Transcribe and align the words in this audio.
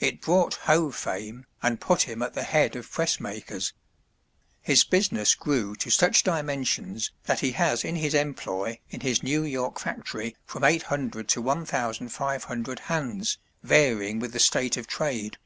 It 0.00 0.20
brought 0.20 0.56
Hoe 0.66 0.90
fame 0.90 1.46
and 1.62 1.80
put 1.80 2.02
him 2.02 2.20
at 2.20 2.34
the 2.34 2.42
head 2.42 2.76
of 2.76 2.90
press 2.92 3.18
makers. 3.18 3.72
His 4.60 4.84
business 4.84 5.34
grew 5.34 5.74
to 5.76 5.88
such 5.88 6.22
dimensions 6.24 7.10
that 7.24 7.40
he 7.40 7.52
has 7.52 7.82
in 7.82 7.96
his 7.96 8.12
employ 8.12 8.80
in 8.90 9.00
his 9.00 9.22
New 9.22 9.44
York 9.44 9.80
factory 9.80 10.36
from 10.44 10.62
800 10.62 11.26
to 11.28 11.40
1,500 11.40 12.78
hands, 12.80 13.38
varying 13.62 14.18
with 14.18 14.34
the 14.34 14.40
state 14.40 14.76
of 14.76 14.86
trade. 14.86 15.38